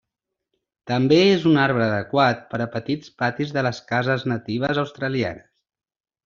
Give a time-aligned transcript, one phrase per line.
[0.91, 5.49] També és un arbre adequat per a petits patis de les cases natives australianes.